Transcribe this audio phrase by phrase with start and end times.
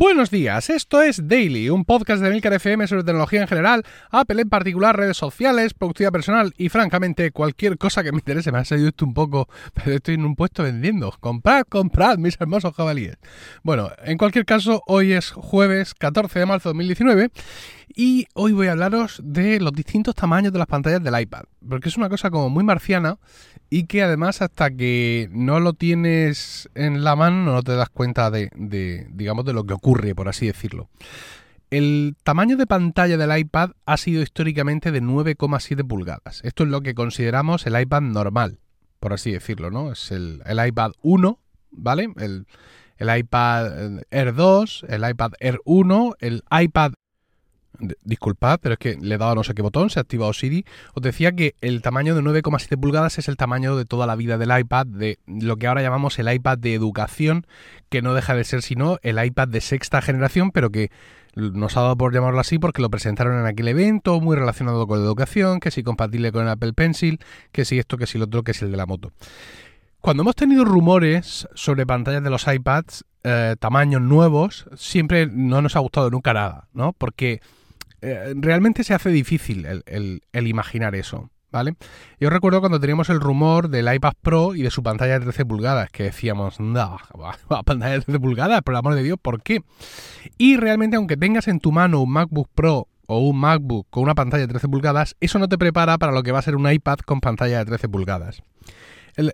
[0.00, 3.82] Buenos días, esto es Daily, un podcast de Milcar FM sobre tecnología en general,
[4.12, 8.52] Apple en particular, redes sociales, productividad personal y francamente cualquier cosa que me interese.
[8.52, 11.12] Me ha salido esto un poco, pero estoy en un puesto vendiendo.
[11.18, 13.16] Comprad, comprad, mis hermosos jabalíes.
[13.64, 17.30] Bueno, en cualquier caso, hoy es jueves 14 de marzo de 2019
[17.94, 21.88] y hoy voy a hablaros de los distintos tamaños de las pantallas del iPad, porque
[21.88, 23.18] es una cosa como muy marciana
[23.70, 28.30] y que además hasta que no lo tienes en la mano no te das cuenta
[28.30, 28.50] de,
[29.10, 30.88] digamos, de lo que ocurre, por así decirlo.
[31.70, 36.40] El tamaño de pantalla del iPad ha sido históricamente de 9,7 pulgadas.
[36.42, 38.58] Esto es lo que consideramos el iPad normal,
[39.00, 39.92] por así decirlo, ¿no?
[39.92, 41.38] Es el, iPad 1,
[41.72, 42.08] ¿vale?
[42.16, 42.46] El,
[42.96, 46.92] el iPad Air 2, el iPad Air 1, el iPad
[48.02, 50.64] Disculpad, pero es que le he dado no sé qué botón, se ha activado Siri.
[50.94, 54.38] Os decía que el tamaño de 9,7 pulgadas es el tamaño de toda la vida
[54.38, 57.46] del iPad, de lo que ahora llamamos el iPad de educación,
[57.88, 60.90] que no deja de ser sino el iPad de sexta generación, pero que
[61.34, 64.98] nos ha dado por llamarlo así porque lo presentaron en aquel evento, muy relacionado con
[64.98, 67.20] la educación, que si compatible con el Apple Pencil,
[67.52, 69.12] que si esto, que si lo otro, que es el de la moto.
[70.00, 75.76] Cuando hemos tenido rumores sobre pantallas de los iPads, eh, tamaños nuevos, siempre no nos
[75.76, 76.92] ha gustado nunca nada, ¿no?
[76.92, 77.40] Porque
[78.00, 81.30] eh, realmente se hace difícil el, imaginar eso.
[81.50, 81.76] ¿Vale?
[82.20, 85.46] Yo recuerdo cuando teníamos el rumor del iPad Pro y de su pantalla de 13
[85.46, 86.98] pulgadas, que decíamos, no,
[87.64, 89.62] pantalla de 13 pulgadas, por el amor de Dios, ¿por qué?
[90.36, 94.14] Y realmente, aunque tengas en tu mano un MacBook Pro o un MacBook con una
[94.14, 96.70] pantalla de 13 pulgadas, eso no te prepara para lo que va a ser un
[96.70, 98.42] iPad con pantalla de 13 pulgadas.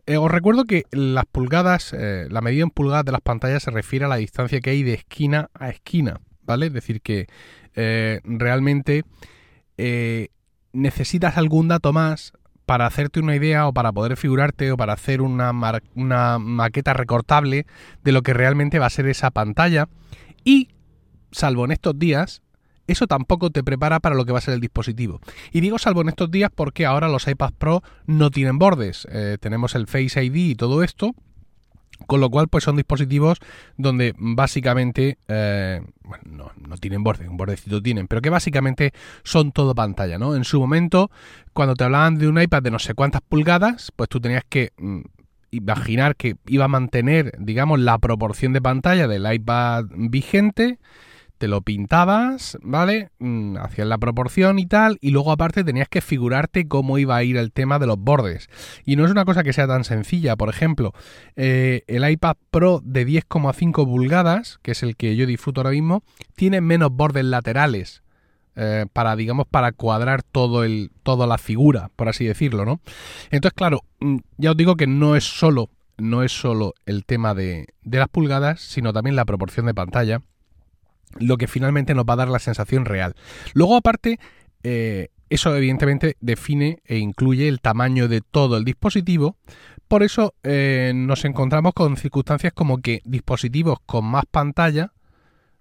[0.07, 3.71] Eh, os recuerdo que las pulgadas, eh, la medida en pulgadas de las pantallas se
[3.71, 6.67] refiere a la distancia que hay de esquina a esquina, ¿vale?
[6.67, 7.27] Es decir, que
[7.75, 9.05] eh, realmente
[9.77, 10.29] eh,
[10.73, 12.33] necesitas algún dato más
[12.67, 15.53] para hacerte una idea o para poder figurarte o para hacer una,
[15.95, 17.67] una maqueta recortable
[18.03, 19.89] de lo que realmente va a ser esa pantalla.
[20.45, 20.69] Y,
[21.31, 22.43] salvo en estos días,
[22.87, 25.21] eso tampoco te prepara para lo que va a ser el dispositivo.
[25.53, 29.07] Y digo salvo en estos días porque ahora los iPad Pro no tienen bordes.
[29.11, 31.15] Eh, tenemos el Face ID y todo esto.
[32.07, 33.39] Con lo cual, pues son dispositivos
[33.77, 39.75] donde básicamente, eh, bueno, no, tienen borde, un bordecito tienen, pero que básicamente son todo
[39.75, 40.35] pantalla, ¿no?
[40.35, 41.11] En su momento,
[41.53, 44.73] cuando te hablaban de un iPad de no sé cuántas pulgadas, pues tú tenías que
[44.77, 45.01] mm,
[45.51, 50.79] imaginar que iba a mantener, digamos, la proporción de pantalla del iPad vigente
[51.45, 53.11] te lo pintabas, ¿vale?
[53.19, 57.23] Mm, hacías la proporción y tal, y luego aparte tenías que figurarte cómo iba a
[57.23, 58.49] ir el tema de los bordes.
[58.87, 60.95] Y no es una cosa que sea tan sencilla, por ejemplo,
[61.37, 66.03] eh, el iPad Pro de 10,5 pulgadas, que es el que yo disfruto ahora mismo,
[66.35, 68.03] tiene menos bordes laterales.
[68.57, 72.81] Eh, para, digamos, para cuadrar todo el, toda la figura, por así decirlo, ¿no?
[73.31, 75.69] Entonces, claro, mm, ya os digo que no es solo,
[75.99, 80.23] no es solo el tema de, de las pulgadas, sino también la proporción de pantalla
[81.19, 83.15] lo que finalmente nos va a dar la sensación real.
[83.55, 84.19] Luego, aparte,
[84.63, 89.37] eh, eso evidentemente define e incluye el tamaño de todo el dispositivo.
[89.89, 94.93] Por eso eh, nos encontramos con circunstancias como que dispositivos con más pantalla,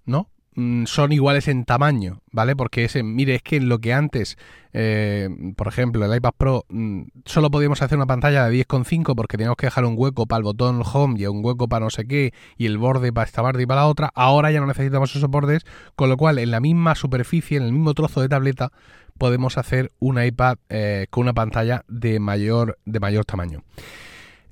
[0.05, 0.29] ¿no?
[0.55, 2.55] Mm, son iguales en tamaño, ¿vale?
[2.55, 4.37] Porque ese, mire, es que lo que antes,
[4.71, 9.37] eh, por ejemplo, el iPad Pro, mm, solo podíamos hacer una pantalla de 10,5 porque
[9.37, 12.05] teníamos que dejar un hueco para el botón Home y un hueco para no sé
[12.05, 14.11] qué y el borde para esta parte y para la otra.
[14.13, 15.63] Ahora ya no necesitamos esos bordes,
[15.95, 18.71] con lo cual en la misma superficie, en el mismo trozo de tableta,
[19.17, 23.63] podemos hacer un iPad eh, con una pantalla de mayor, de mayor tamaño.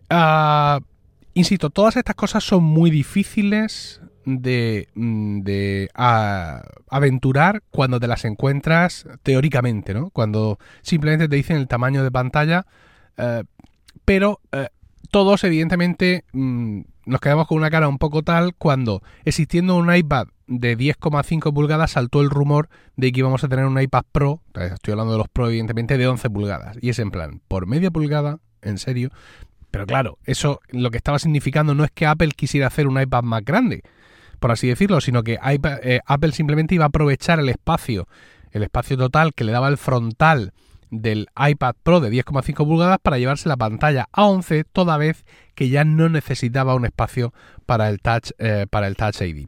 [0.09, 0.79] Ah,
[1.35, 5.89] insisto, todas estas cosas son muy difíciles de, mm, de
[6.89, 10.09] aventurar cuando te las encuentras teóricamente, ¿no?
[10.09, 12.65] Cuando simplemente te dicen el tamaño de pantalla,
[13.17, 13.43] eh,
[14.05, 14.69] pero eh,
[15.09, 20.27] todos evidentemente mm, nos quedamos con una cara un poco tal cuando existiendo un iPad
[20.47, 24.91] de 10,5 pulgadas saltó el rumor de que íbamos a tener un iPad Pro, estoy
[24.91, 26.77] hablando de los Pro evidentemente, de 11 pulgadas.
[26.81, 29.11] Y es en plan, por media pulgada, en serio.
[29.71, 33.23] Pero claro, eso lo que estaba significando no es que Apple quisiera hacer un iPad
[33.23, 33.83] más grande,
[34.41, 35.37] por así decirlo, sino que
[35.83, 38.07] eh, Apple simplemente iba a aprovechar el espacio,
[38.51, 40.51] el espacio total que le daba el frontal
[40.89, 45.69] del iPad Pro de 10,5 pulgadas para llevarse la pantalla a 11, toda vez que
[45.69, 47.35] ya no necesitaba un espacio
[47.67, 49.47] para el Touch, eh, para el touch ID.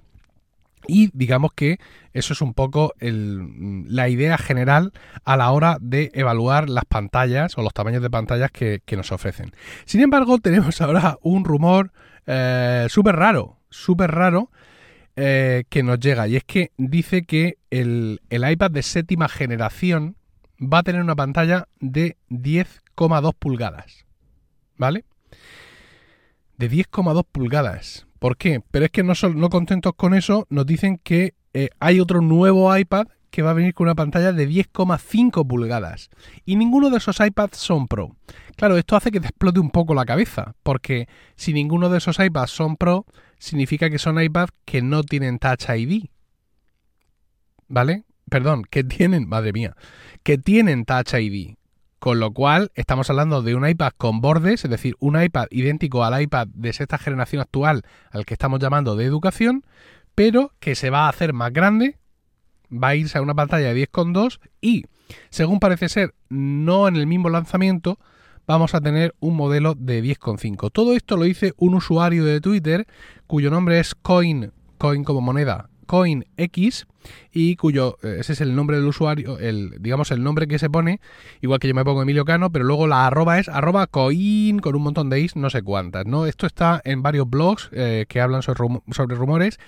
[0.86, 1.80] Y digamos que
[2.14, 4.92] eso es un poco la idea general
[5.26, 9.54] a la hora de evaluar las pantallas o los tamaños de pantallas que, nos ofrecen.
[9.86, 11.94] Sin embargo, tenemos ahora un rumor
[12.28, 14.52] eh, súper raro, súper raro,
[15.16, 20.16] eh, que nos llega y es que dice que el, iPad de séptima generación
[20.60, 24.06] va a tener una pantalla de 10,2 pulgadas.
[24.78, 25.06] ¿Vale?
[26.58, 28.08] De 10,2 pulgadas.
[28.18, 28.62] ¿Por qué?
[28.72, 32.22] Pero es que no, son, no contentos con eso, nos dicen que eh, hay otro
[32.22, 36.10] nuevo iPad que va a venir con una pantalla de 10,5 pulgadas.
[36.46, 38.16] Y ninguno de esos iPads son Pro.
[38.56, 42.20] Claro, esto hace que te explote un poco la cabeza, porque si ninguno de esos
[42.20, 43.08] iPads son Pro,
[43.44, 46.06] significa que son iPads que no tienen Touch ID.
[47.68, 48.06] ¿Vale?
[48.30, 49.76] Perdón, que tienen, madre mía,
[50.24, 51.56] que tienen Touch ID.
[52.00, 56.04] Con lo cual, estamos hablando de un iPad con bordes, es decir, un iPad idéntico
[56.04, 59.66] al iPad de esta generación actual, al que estamos llamando de educación,
[60.16, 61.98] pero que se va a hacer más grande,
[62.72, 64.86] va a irse a una pantalla de 10,2 y,
[65.30, 68.00] según parece ser, no en el mismo lanzamiento,
[68.48, 70.72] vamos a tener un modelo de 10,5.
[70.72, 72.88] Todo esto lo dice un usuario de Twitter
[73.28, 76.88] cuyo nombre es Coin, Coin como moneda, CoinX
[77.32, 80.70] y cuyo eh, ese es el nombre del usuario, el digamos el nombre que se
[80.70, 81.00] pone,
[81.42, 84.76] igual que yo me pongo Emilio Cano, pero luego la arroba es arroba coin con
[84.76, 86.26] un montón de is, no sé cuántas, ¿no?
[86.26, 89.60] Esto está en varios blogs eh, que hablan sobre rumores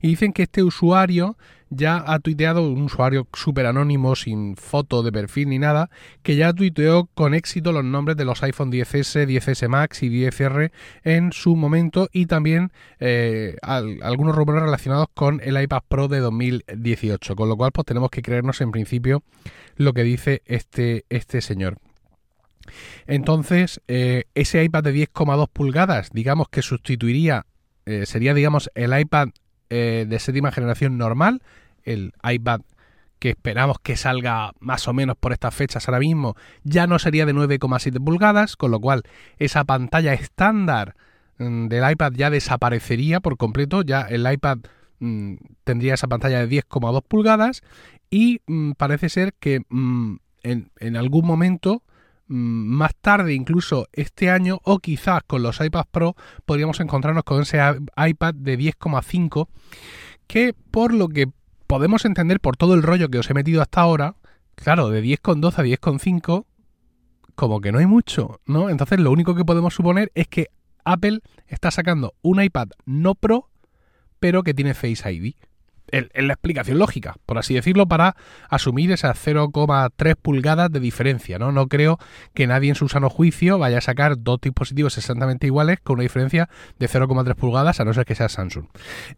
[0.00, 1.36] y dicen que este usuario
[1.70, 5.90] ya ha tuiteado, un usuario súper anónimo, sin foto de perfil ni nada,
[6.22, 10.70] que ya tuiteó con éxito los nombres de los iPhone 10S, 10S Max y 10R
[11.02, 12.70] en su momento y también
[13.00, 18.10] eh, algunos rumores relacionados con el iPad Pro de 2018, con lo cual pues tenemos
[18.10, 19.22] que creernos en principio
[19.76, 21.78] lo que dice este, este señor.
[23.06, 27.46] Entonces, eh, ese iPad de 10,2 pulgadas, digamos que sustituiría,
[27.84, 29.28] eh, sería digamos el iPad
[29.70, 31.42] eh, de séptima generación normal,
[31.84, 32.60] el iPad
[33.18, 37.26] que esperamos que salga más o menos por estas fechas ahora mismo, ya no sería
[37.26, 39.02] de 9,7 pulgadas, con lo cual
[39.38, 40.94] esa pantalla estándar
[41.38, 44.58] mm, del iPad ya desaparecería por completo, ya el iPad
[44.98, 45.34] mm,
[45.64, 47.62] tendría esa pantalla de 10,2 pulgadas
[48.10, 49.62] y mm, parece ser que
[50.42, 51.82] en, en, algún momento
[52.26, 57.58] más tarde, incluso este año, o quizás con los iPads Pro, podríamos encontrarnos con ese
[57.96, 59.48] iPad de 10,5,
[60.26, 61.28] que por lo que
[61.66, 64.16] podemos entender por todo el rollo que os he metido hasta ahora,
[64.54, 66.46] claro, de 10,2 a 10,5,
[67.34, 68.70] como que no hay mucho, ¿no?
[68.70, 70.48] Entonces lo único que podemos suponer es que
[70.84, 73.50] Apple está sacando un iPad no Pro,
[74.18, 75.34] pero que tiene Face ID
[75.90, 78.16] en la explicación lógica, por así decirlo, para
[78.48, 81.38] asumir esas 0,3 pulgadas de diferencia.
[81.38, 81.52] ¿no?
[81.52, 81.98] no creo
[82.34, 86.02] que nadie en su sano juicio vaya a sacar dos dispositivos exactamente iguales con una
[86.02, 86.48] diferencia
[86.78, 88.66] de 0,3 pulgadas, a no ser que sea Samsung.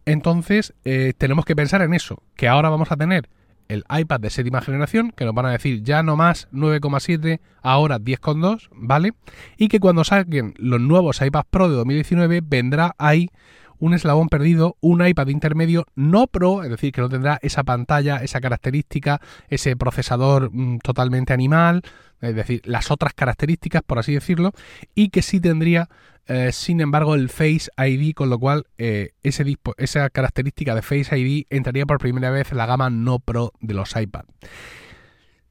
[0.05, 3.29] Entonces, eh, tenemos que pensar en eso, que ahora vamos a tener
[3.69, 7.99] el iPad de séptima generación, que nos van a decir ya no más 9,7, ahora
[7.99, 9.13] 10,2, ¿vale?
[9.57, 13.31] Y que cuando saquen los nuevos iPad Pro de 2019 vendrá ahí
[13.79, 18.19] un eslabón perdido, un iPad intermedio no Pro, es decir, que no tendrá esa pantalla,
[18.19, 21.83] esa característica, ese procesador mm, totalmente animal,
[22.21, 24.53] es decir, las otras características, por así decirlo,
[24.95, 25.89] y que sí tendría,
[26.27, 31.47] eh, sin embargo, el Face ID, con lo cual eh, esa característica de Face ID
[31.51, 34.25] entraría por primera vez en la gama no Pro de los iPad.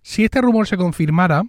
[0.01, 1.43] Si este rumor se confirmara,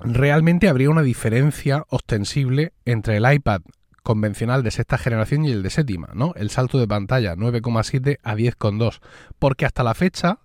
[0.00, 3.62] realmente habría una diferencia ostensible entre el iPad
[4.02, 6.32] convencional de sexta generación y el de séptima, ¿no?
[6.36, 9.00] El salto de pantalla 9,7 a 10,2.
[9.38, 10.38] Porque hasta la fecha,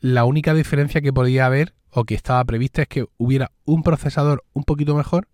[0.00, 4.44] la única diferencia que podía haber o que estaba prevista es que hubiera un procesador
[4.52, 5.28] un poquito mejor,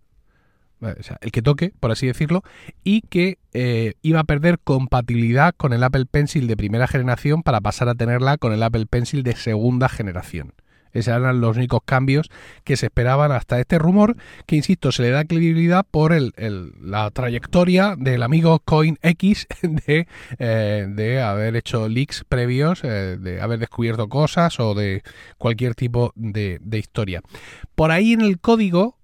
[1.01, 2.43] sea, el que toque, por así decirlo,
[2.85, 7.61] y que eh, iba a perder compatibilidad con el Apple Pencil de primera generación para
[7.61, 10.55] pasar a tenerla con el Apple Pencil de segunda generación.
[10.93, 12.31] Esos eran los únicos cambios
[12.65, 16.33] que se esperaban hasta este rumor, que insisto, se le da credibilidad por el,
[16.81, 20.07] la trayectoria del amigo CoinX de,
[20.39, 25.03] eh, de haber hecho leaks previos, eh, de haber descubierto cosas o de
[25.39, 27.23] cualquier tipo de, historia.
[27.75, 28.99] Por ahí en el código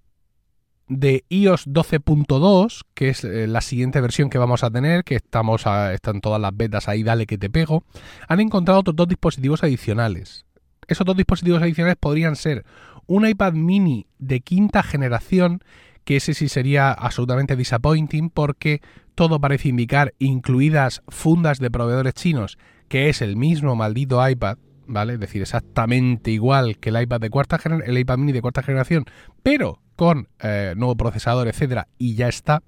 [0.89, 5.65] de iOS 12.2, que es eh, la siguiente versión que vamos a tener, que estamos
[5.93, 7.85] están todas las betas ahí, dale que te pego,
[8.27, 10.47] han encontrado otros dos dispositivos adicionales.
[10.89, 12.65] Esos dos dispositivos adicionales podrían ser
[13.07, 15.63] un iPad mini de quinta generación,
[16.05, 18.81] que ese sí sería absolutamente disappointing porque
[19.15, 25.15] todo parece indicar, incluidas fundas de proveedores chinos, que es el mismo maldito iPad, ¿vale?
[25.15, 29.05] Es decir, exactamente igual que el iPad de cuarta el iPad mini de cuarta generación,
[29.43, 32.63] pero con eh, nuevo procesador, etcétera, y ya está.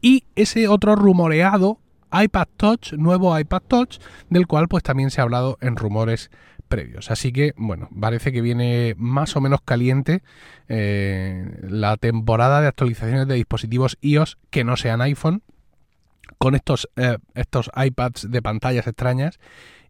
[0.00, 1.78] Y ese otro rumoreado
[2.12, 6.30] iPad Touch, nuevo iPad Touch, del cual pues también se ha hablado en rumores
[6.74, 7.12] previos.
[7.12, 10.22] Así que, bueno, parece que viene más o menos caliente
[10.68, 15.42] eh, la temporada de actualizaciones de dispositivos iOS que no sean iPhone
[16.38, 19.38] con estos, eh, estos iPads de pantallas extrañas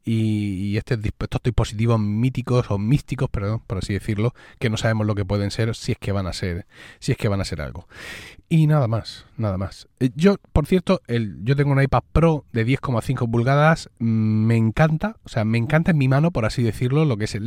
[0.05, 5.15] y, este, estos dispositivos míticos o místicos, perdón, por así decirlo, que no sabemos lo
[5.15, 6.67] que pueden ser si es que van a ser,
[6.99, 7.89] si es que van a ser algo.
[8.49, 9.89] Y nada más, nada más.
[10.01, 14.57] Eh, yo, por cierto, el, yo tengo un iPad Pro de 10,5 pulgadas, mm, me
[14.57, 17.39] encanta, o sea, me encanta en mi mano, por así decirlo, lo que es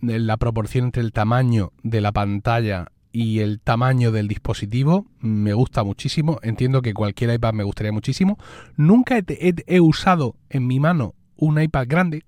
[0.00, 5.84] la proporción entre el tamaño de la pantalla y el tamaño del dispositivo me gusta
[5.84, 6.40] muchísimo.
[6.42, 8.38] Entiendo que cualquier iPad me gustaría muchísimo.
[8.76, 12.24] Nunca he, usado en mi mano un iPad grande,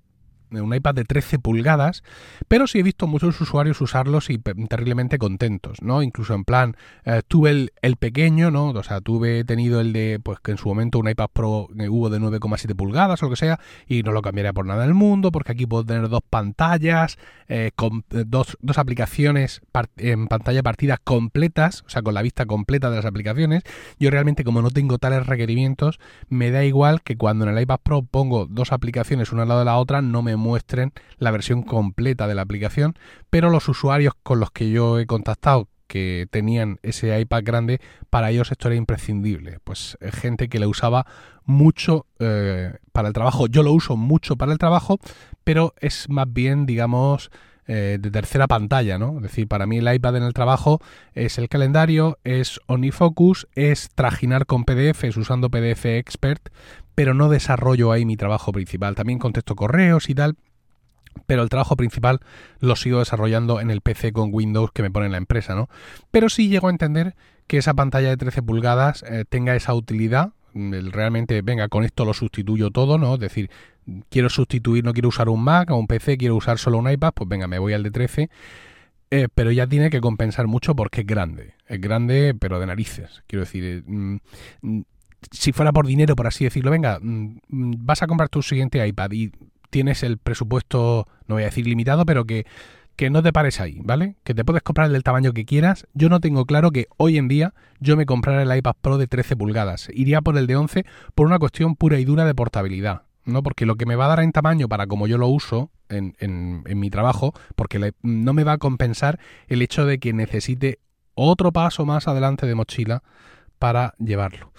[0.51, 2.03] un iPad de 13 pulgadas,
[2.49, 6.03] pero sí he visto muchos usuarios usarlos y terriblemente contentos, ¿no?
[6.03, 8.69] Incluso en plan, eh, tuve el, pequeño, ¿no?
[8.69, 11.89] O sea, tuve tenido el de, pues que en su momento un iPad Pro eh,
[11.89, 14.95] hubo de 9,7 pulgadas o lo que sea, y no lo cambiaría por nada del
[14.95, 19.63] mundo, porque aquí puedo tener dos pantallas, eh, con dos, dos aplicaciones
[19.97, 23.63] en pantalla partida completas, o sea, con la vista completa de las aplicaciones.
[23.99, 25.99] Yo realmente, como no tengo tales requerimientos,
[26.29, 29.61] me da igual que cuando en el iPad Pro pongo dos aplicaciones una al lado
[29.61, 32.95] de la otra, no me muestren la versión completa de la aplicación,
[33.31, 38.31] pero los usuarios con los que yo he contactado que tenían ese iPad grande, para
[38.31, 39.59] ellos esto era imprescindible.
[39.63, 41.07] Pues eh, gente que le usaba
[41.45, 43.47] mucho eh, para el trabajo.
[43.47, 44.99] Yo lo uso mucho para el trabajo,
[45.45, 47.31] pero es más bien, digamos,
[47.69, 49.17] eh, de tercera pantalla, ¿no?
[49.17, 50.81] Es decir, para mí el iPad en el trabajo
[51.15, 56.49] es el calendario, es OmniFocus, es trajinar con PDFs usando PDF Expert,
[56.97, 58.97] pero no desarrollo ahí mi trabajo principal.
[58.97, 60.35] También contesto correos y tal,
[61.27, 62.21] pero el trabajo principal
[62.59, 65.69] lo sigo desarrollando en el PC con Windows que me pone la empresa, ¿no?
[66.11, 67.15] Pero sí llego a entender
[67.47, 72.15] que esa pantalla de 13 pulgadas eh, tenga esa utilidad, realmente, venga, con esto lo
[72.15, 73.15] sustituyo todo, ¿no?
[73.15, 73.51] Es decir,
[74.09, 77.13] quiero sustituir, no quiero usar un Mac o un PC, quiero usar solo un iPad,
[77.15, 78.31] pues venga, me voy al de 13.
[79.11, 81.55] Eh, pero ya tiene que compensar mucho porque es grande.
[81.69, 83.23] Es grande, pero de narices.
[83.29, 84.17] Quiero decir, eh, mm,
[84.63, 84.81] mm,
[85.31, 89.13] si fuera por dinero, por así decirlo, venga, mm, vas a comprar tu siguiente iPad
[89.13, 89.33] y
[89.71, 92.47] tienes el presupuesto, no voy a decir limitado, pero que,
[92.97, 94.17] que no te pares ahí, ¿vale?
[94.25, 95.87] Que te puedes comprar el del tamaño que quieras.
[95.93, 99.07] Yo no tengo claro que hoy en día yo me comprara el iPad Pro de
[99.07, 99.89] 13 pulgadas.
[99.93, 103.03] Iría por el de 11 por una cuestión pura y dura de portabilidad.
[103.25, 103.43] ¿no?
[103.43, 106.15] Porque lo que me va a dar en tamaño para como yo lo uso en,
[106.21, 109.19] en, en mi trabajo, porque no me va a compensar
[109.49, 110.79] el hecho de que necesite
[111.15, 113.03] otro paso más adelante de mochila
[113.59, 114.53] para llevarlo.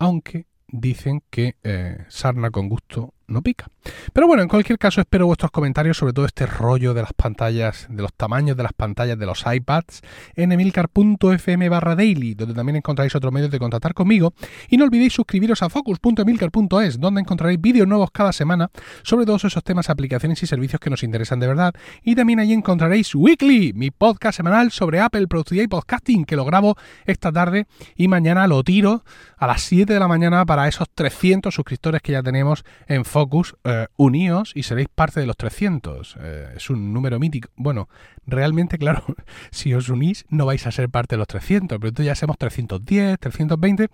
[0.00, 3.66] Aunque dicen que eh, sarna con gusto no pica.
[4.12, 7.86] Pero bueno, en cualquier caso espero vuestros comentarios sobre todo este rollo de las pantallas,
[7.88, 10.02] de los tamaños de las pantallas de los iPads
[10.34, 14.34] en emilcar.fm barra daily, donde también encontraréis otros medios de contactar conmigo.
[14.68, 18.70] Y no olvidéis suscribiros a focus.emilcar.es, donde encontraréis vídeos nuevos cada semana
[19.02, 21.74] sobre todos esos temas, aplicaciones y servicios que nos interesan de verdad.
[22.02, 26.44] Y también ahí encontraréis Weekly, mi podcast semanal sobre Apple, productividad y podcasting, que lo
[26.44, 29.04] grabo esta tarde y mañana lo tiro
[29.36, 33.19] a las 7 de la mañana para esos 300 suscriptores que ya tenemos en Focus
[33.20, 36.16] Focus, eh, uníos y seréis parte de los 300.
[36.20, 37.50] Eh, es un número mítico.
[37.54, 37.90] Bueno,
[38.26, 39.04] realmente, claro,
[39.50, 42.38] si os unís no vais a ser parte de los 300, pero entonces ya somos
[42.38, 43.90] 310, 320.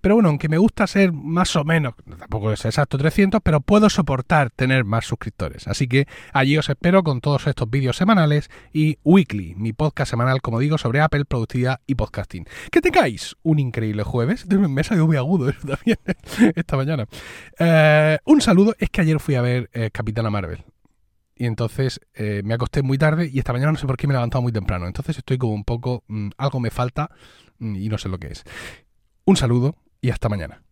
[0.00, 3.90] Pero bueno, aunque me gusta ser más o menos, tampoco es exacto 300, pero puedo
[3.90, 5.68] soportar tener más suscriptores.
[5.68, 10.40] Así que allí os espero con todos estos vídeos semanales y Weekly, mi podcast semanal,
[10.40, 12.46] como digo, sobre Apple, productividad y podcasting.
[12.70, 14.46] Que tengáis un increíble jueves.
[14.50, 15.98] Me ha salido muy agudo eso también
[16.56, 17.06] esta mañana.
[17.58, 18.59] Eh, un saludo.
[18.78, 20.64] Es que ayer fui a ver eh, Capitana Marvel
[21.40, 24.12] y entonces eh, me acosté muy tarde y esta mañana no sé por qué me
[24.12, 24.86] he levantado muy temprano.
[24.86, 27.10] Entonces estoy como un poco, mm, algo me falta
[27.58, 28.44] mm, y no sé lo que es.
[29.24, 30.62] Un saludo y hasta mañana.